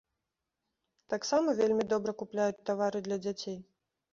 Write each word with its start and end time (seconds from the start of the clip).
Таксама 1.13 1.53
вельмі 1.61 1.83
добра 1.93 2.11
купляюць 2.23 2.65
тавары 2.71 2.99
для 3.09 3.17
дзяцей. 3.25 3.57